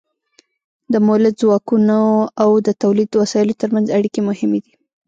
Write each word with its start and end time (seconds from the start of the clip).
د 0.93 0.95
مؤلده 1.05 1.39
ځواکونو 1.41 1.99
او 2.43 2.49
د 2.67 2.69
تولید 2.81 3.07
د 3.11 3.15
وسایلو 3.23 3.59
ترمنځ 3.61 3.87
اړیکې 3.97 4.21
مهمې 4.29 4.59
دي. 4.65 4.73